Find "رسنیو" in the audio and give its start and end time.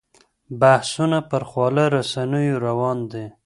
1.95-2.55